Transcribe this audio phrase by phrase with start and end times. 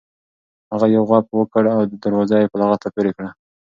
[0.71, 3.29] هغه یو غوپ وکړ او دروازه یې په لغته پورې کړه.